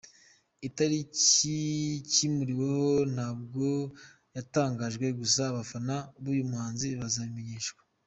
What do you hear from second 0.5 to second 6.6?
Itariki cyimuriweho ntabwo yatangajwe gusa abafana b’uyu